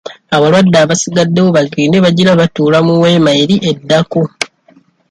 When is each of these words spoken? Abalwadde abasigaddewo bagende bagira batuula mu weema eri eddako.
Abalwadde 0.35 0.77
abasigaddewo 0.79 1.49
bagende 1.57 1.97
bagira 2.05 2.39
batuula 2.41 2.79
mu 2.87 2.93
weema 3.01 3.31
eri 3.43 3.55
eddako. 3.71 4.21